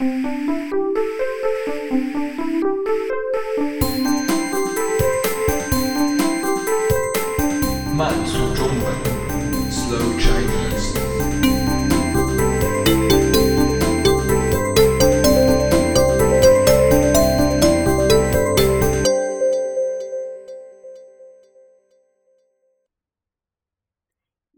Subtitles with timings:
[0.00, 0.06] 慢
[8.24, 8.94] 速中文
[9.68, 10.94] ，Slow Chinese。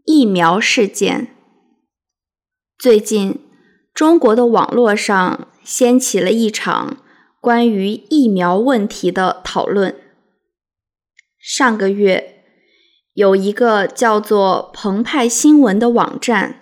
[0.05, 1.35] 疫苗事件。
[2.77, 3.50] 最近，
[3.93, 6.97] 中国的网络上掀起了一场
[7.39, 9.95] 关于疫苗问题的讨论。
[11.37, 12.43] 上个月，
[13.13, 16.61] 有一个叫做“澎湃新闻”的网站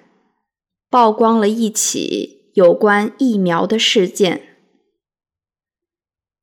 [0.90, 4.58] 曝光了一起有关疫苗的事件。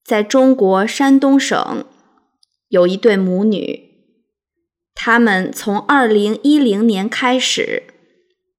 [0.05, 1.85] 在中国山东省，
[2.69, 3.91] 有一对母女，
[4.95, 7.83] 他们从二零一零年开始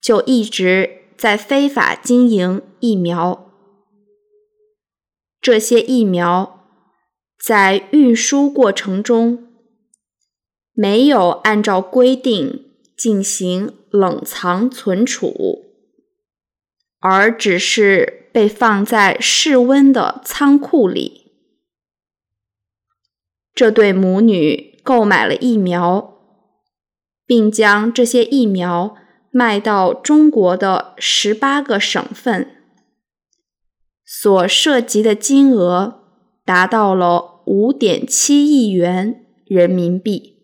[0.02, 3.52] 就一直在非法经营疫苗。
[5.42, 6.68] 这些疫苗
[7.40, 9.48] 在运输过程中
[10.74, 12.66] 没有按照规定
[12.96, 15.66] 进行冷藏存储，
[17.00, 21.32] 而只是被放在室温的仓库里。
[23.56, 26.20] 这对母女购买了疫苗，
[27.26, 28.96] 并将这些疫苗
[29.38, 32.56] 卖到中国的十八个省份，
[34.04, 36.00] 所涉及的金额
[36.44, 40.40] 达到了五点七亿元人民币。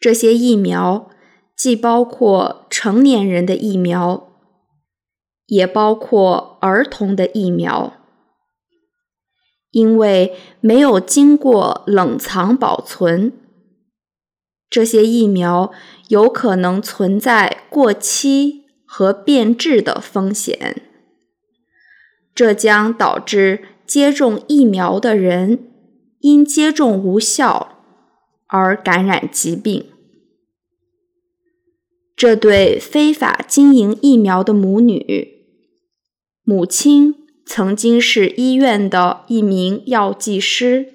[0.00, 1.10] 这些疫苗
[1.54, 4.30] 既包括成年人的疫苗，
[5.44, 7.92] 也包括儿童的疫苗。
[9.70, 13.34] 因为没有经过冷藏保存，
[14.68, 15.72] 这些疫苗
[16.08, 20.82] 有可能存在过期和变质的风险，
[22.34, 25.70] 这将导致接种疫苗的人
[26.20, 27.82] 因接种无效
[28.48, 29.86] 而感染疾病。
[32.16, 35.44] 这对非法经营疫苗的母女，
[36.42, 37.26] 母亲。
[37.48, 40.94] 曾经是医院的一名药剂师，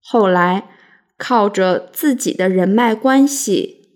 [0.00, 0.73] 后来
[1.16, 3.88] 靠着自己的人脉关系，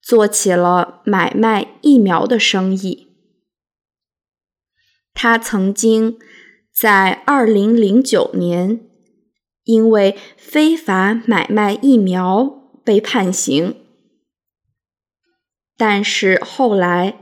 [0.00, 3.08] 做起了买卖疫苗的生意。
[5.12, 6.18] 他曾经
[6.72, 8.80] 在2009年
[9.62, 12.44] 因为非法买卖疫苗
[12.84, 13.76] 被判刑，
[15.76, 17.20] 但是后来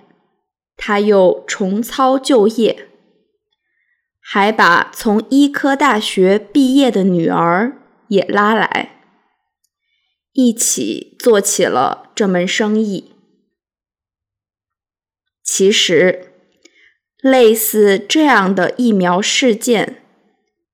[0.76, 2.88] 他又重操旧业。
[4.24, 9.01] 还把从医科大学毕业的女儿也拉来，
[10.32, 13.12] 一起做起了这门生意。
[15.42, 16.32] 其实，
[17.20, 20.02] 类似这样的疫苗事件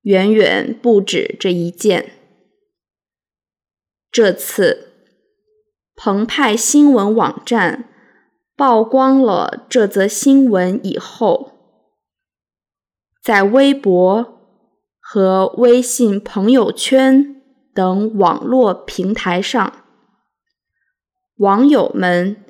[0.02, 2.12] 远远不止这一件。
[4.10, 4.92] 这次，
[5.94, 7.88] 澎湃新闻网站
[8.56, 11.52] 曝光了这则新闻以后。
[13.22, 14.40] 在微博
[15.00, 17.37] 和微信朋友圈
[17.78, 19.84] 等网络平台上，
[21.36, 22.42] 网友们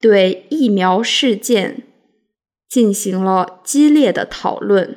[0.00, 1.82] 对疫苗事件
[2.66, 4.96] 进行了激烈的讨论。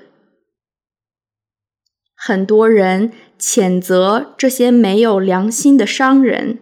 [2.15, 6.59] 很多人谴责这些没有良心的商人，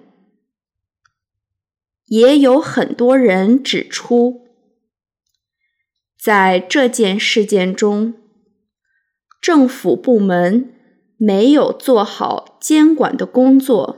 [2.06, 4.48] 也有很多人指出，
[6.20, 8.16] 在这件事件中。
[9.40, 10.73] 政府部门
[11.26, 13.98] 没有做好监管的工作，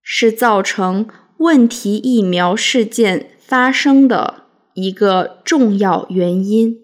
[0.00, 1.06] 是造成
[1.36, 6.80] 问题疫苗事件发生的一个重要原因。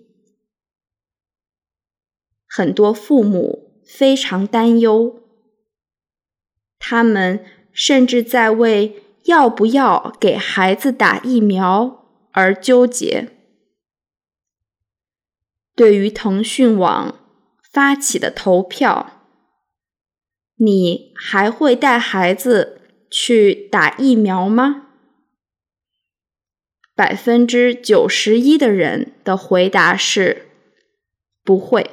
[2.47, 5.23] 很多父母非常担忧，
[6.79, 13.31] 他们甚至在为要不要给孩子打疫苗而纠结。
[15.75, 17.20] 对于腾讯网
[17.73, 19.23] 发起的投票，
[20.57, 22.81] 你还会带孩子
[23.11, 24.89] 去打疫苗吗？
[26.95, 30.49] 百分之九十一的人的回答是
[31.45, 31.93] 不会。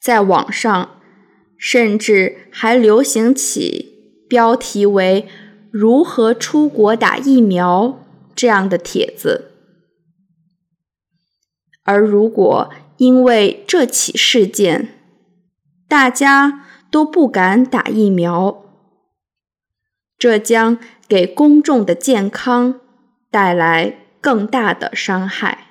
[0.00, 1.00] 在网上，
[1.56, 5.26] 甚至还流行起标题为
[5.72, 8.04] “如何出国打疫苗”
[8.36, 9.52] 这样的帖子。
[11.84, 14.88] 而如果因为这起事件，
[15.88, 18.62] 大家都不敢打疫苗，
[20.16, 22.80] 这将给公众的健康
[23.30, 25.63] 带来更大的伤害。